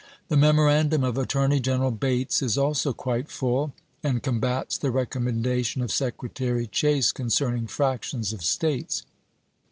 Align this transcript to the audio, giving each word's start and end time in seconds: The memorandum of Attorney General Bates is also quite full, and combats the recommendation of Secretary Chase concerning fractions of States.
The 0.29 0.35
memorandum 0.35 1.03
of 1.03 1.15
Attorney 1.19 1.59
General 1.59 1.91
Bates 1.91 2.41
is 2.41 2.57
also 2.57 2.91
quite 2.91 3.29
full, 3.29 3.71
and 4.01 4.23
combats 4.23 4.75
the 4.75 4.89
recommendation 4.89 5.83
of 5.83 5.91
Secretary 5.91 6.65
Chase 6.65 7.11
concerning 7.11 7.67
fractions 7.67 8.33
of 8.33 8.41
States. 8.43 9.03